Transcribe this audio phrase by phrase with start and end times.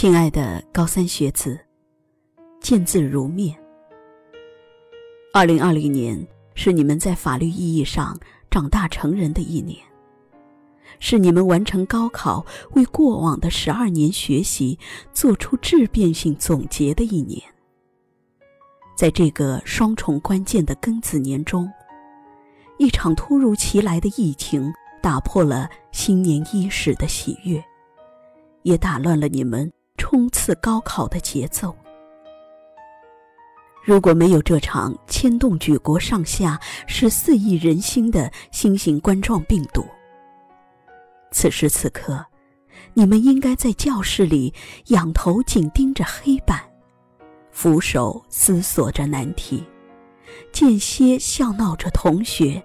[0.00, 1.58] 亲爱的高三学子，
[2.60, 3.58] 见字如面。
[5.32, 6.24] 二零二零年
[6.54, 8.16] 是你们在法律意义上
[8.48, 9.76] 长大成人的一年，
[11.00, 14.78] 是你们完成高考、为过往的十二年学习
[15.12, 17.42] 做出质变性总结的一年。
[18.96, 21.68] 在这个双重关键的庚子年中，
[22.78, 24.72] 一场突如其来的疫情
[25.02, 27.60] 打破了新年伊始的喜悦，
[28.62, 29.68] 也打乱了你们。
[30.10, 31.76] 冲刺高考的节奏。
[33.84, 39.84] 如果没有这场牵动举国上下十四亿人心的新型冠状病毒，
[41.30, 42.24] 此时此刻，
[42.94, 44.54] 你们应该在教室里
[44.86, 46.58] 仰头紧盯着黑板，
[47.50, 49.62] 俯首思索着难题，
[50.50, 52.62] 间歇笑闹着同学，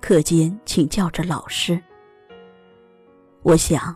[0.00, 1.78] 课间请教着老师。
[3.42, 3.94] 我想。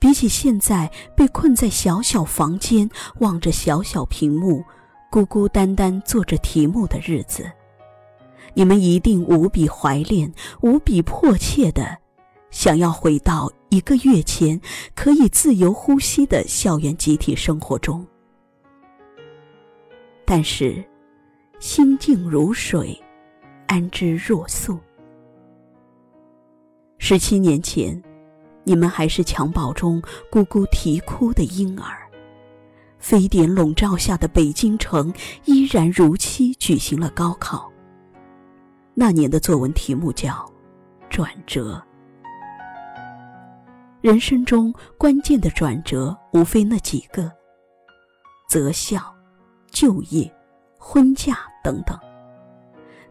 [0.00, 4.64] 比起现在被困在小小房间，望着小小屏幕，
[5.10, 7.52] 孤孤单单做着题目的日子，
[8.54, 11.98] 你们一定无比怀恋、无比迫切的，
[12.50, 14.58] 想要回到一个月前
[14.94, 18.04] 可以自由呼吸的校园集体生活中。
[20.24, 20.82] 但是，
[21.58, 22.98] 心静如水，
[23.66, 24.78] 安之若素。
[26.96, 28.02] 十七年前。
[28.64, 32.06] 你们还是襁褓中咕咕啼哭的婴儿，
[32.98, 35.12] 非典笼罩下的北京城
[35.44, 37.70] 依然如期举行了高考。
[38.94, 40.48] 那年的作文题目叫
[41.08, 41.82] “转折”。
[44.02, 47.30] 人生中关键的转折无非那几个：
[48.48, 49.14] 择校、
[49.70, 50.32] 就业、
[50.78, 51.98] 婚嫁等等。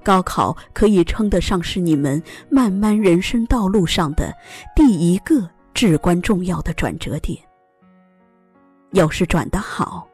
[0.04, 4.34] 高考可以称得上是你们漫漫人生道路上的
[4.76, 7.38] 第一个至关重要的转折点。
[8.94, 10.08] 要是转得好，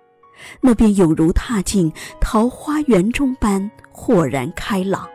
[0.60, 5.08] 那便有如踏进桃花源中般豁然开朗。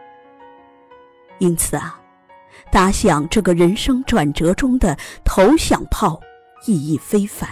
[1.38, 2.00] 因此啊，
[2.70, 6.18] 打响这个人生转折中的头响炮，
[6.66, 7.48] 意义非凡。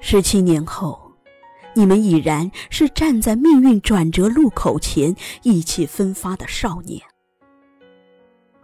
[0.00, 1.07] 十七年后。
[1.78, 7.00] 你们已然是站在命运转折路口前意气风发的少年。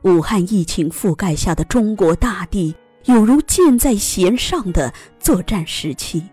[0.02, 6.24] 武汉疫情覆盖下的中国大地，有如箭在弦上的作战时期。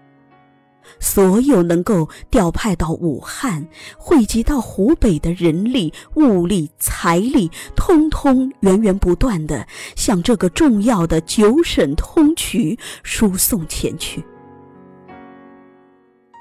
[1.00, 14.24] 所有能够调派到武汉、汇集到湖北的人力、物力、财力，通通源源不断的向这个重要的九省通衢输送前去。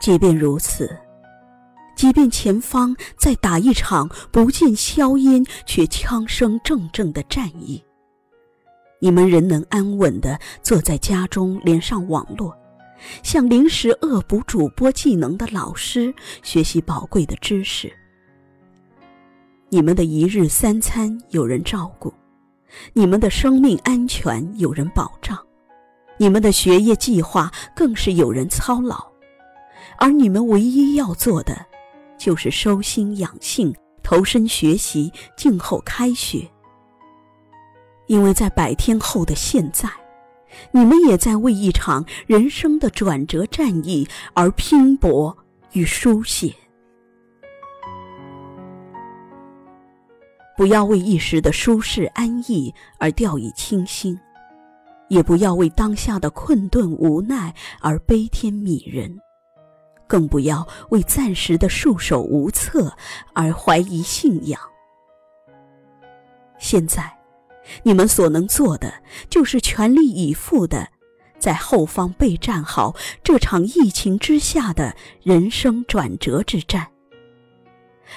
[0.00, 0.98] 即便如此，
[1.94, 7.84] 即便前方在打一场不见硝烟却枪声阵阵的战役，
[8.98, 12.56] 你们仍能安稳地坐在家中，连上网络，
[13.22, 17.92] 向临时恶补主播技能的老师学习宝贵的知识。
[19.68, 22.10] 你们的一日三餐有人照顾，
[22.94, 25.38] 你们的生命安全有人保障，
[26.16, 29.09] 你们的学业计划更是有人操劳。
[30.00, 31.66] 而你们唯一要做的，
[32.18, 33.72] 就是收心养性，
[34.02, 36.50] 投身学习，静候开学。
[38.06, 39.88] 因为在百天后的现在，
[40.72, 45.36] 你们也在为一场人生的转折战役而拼搏
[45.74, 46.52] 与书写。
[50.56, 54.18] 不要为一时的舒适安逸而掉以轻心，
[55.08, 59.20] 也不要为当下的困顿无奈而悲天悯人。
[60.10, 62.92] 更不要为暂时的束手无策
[63.32, 64.60] 而怀疑信仰。
[66.58, 67.16] 现在，
[67.84, 68.92] 你们所能做的
[69.28, 70.88] 就是全力以赴的，
[71.38, 76.88] 在后方备战好这场疫情之下的人生转折之战。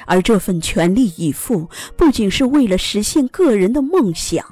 [0.08, 4.44] 而这份全力以赴，不仅是为了实现个人的梦想，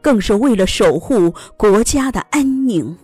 [0.00, 2.96] 更是为了守护国家的安宁。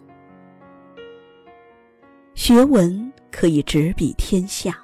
[2.36, 3.12] 学文。
[3.38, 4.82] 可以执笔天下，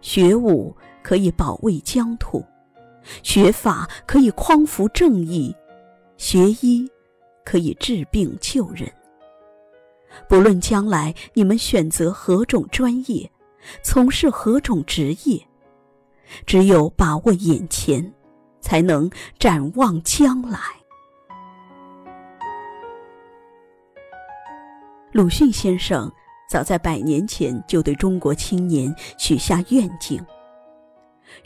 [0.00, 0.72] 学武
[1.02, 2.40] 可以保卫疆土，
[3.24, 5.52] 学法可以匡扶正义，
[6.16, 6.88] 学医
[7.44, 8.88] 可以治病救人。
[10.28, 13.28] 不论将来你们选择何种专业，
[13.82, 15.44] 从事何种职业，
[16.46, 18.14] 只有把握眼前，
[18.60, 20.60] 才能展望将来。
[25.10, 26.08] 鲁迅先生。
[26.54, 30.24] 早在百年前就对中国青年许下愿景：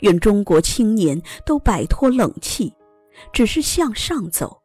[0.01, 2.71] 愿中国青年都摆脱冷气，
[3.33, 4.61] 只是向上走，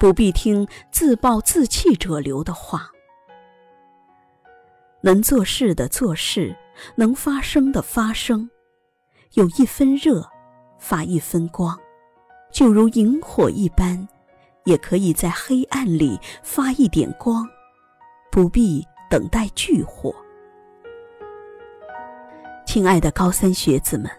[0.00, 2.90] 不必听自暴自弃者流的话。
[5.02, 6.56] 能做事的做事，
[6.94, 8.48] 能发声的发声，
[9.34, 10.26] 有一分热，
[10.78, 11.78] 发一分光，
[12.50, 14.08] 就如萤火一般，
[14.64, 17.46] 也可以在黑暗里发一点光，
[18.32, 20.14] 不必等待炬火。
[22.66, 24.10] 亲爱的高三学子们，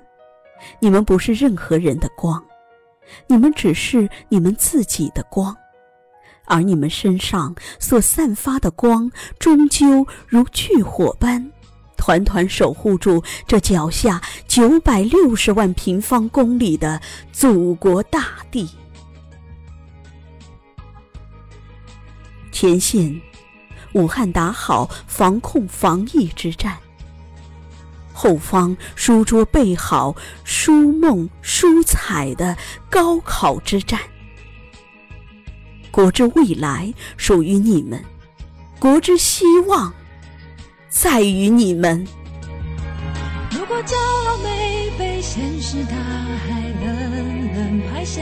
[0.80, 2.44] 你们不是任何人的光，
[3.28, 5.56] 你们只是你们自己的光。
[6.50, 11.52] 而你们身上所散发的光，终究如炬火般，
[11.98, 17.02] 团团守护住这脚下九百六十万平方公里的
[17.34, 18.70] 祖国大地。
[22.50, 23.22] 前线，
[23.98, 26.72] 武汉打好防控防疫之战；
[28.14, 32.56] 后方，书桌备好书梦书彩的
[32.92, 34.00] 高考之战。
[35.90, 38.00] 国之未来属于你们，
[38.78, 39.92] 国之希望
[40.90, 42.08] 在于你们。
[43.50, 48.22] 如果骄傲没被现实大海冷冷拍下，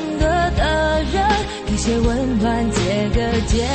[1.81, 3.67] 些温暖，借个肩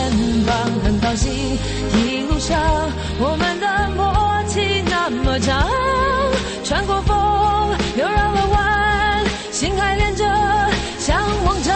[0.47, 0.55] 膀。
[0.85, 2.57] 很高兴一路上
[3.19, 4.15] 我们的默
[4.47, 5.69] 契那么长，
[6.63, 7.17] 穿过风
[7.99, 10.25] 又绕了弯，心还连着，
[11.01, 11.76] 像往常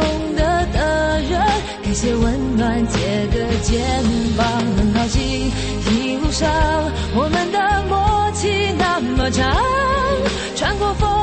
[2.01, 3.79] 借温暖，借个肩
[4.35, 4.43] 膀，
[4.75, 5.21] 很高兴
[5.85, 6.49] 一路上
[7.13, 9.55] 我们的默契那么长，
[10.55, 11.20] 穿过风。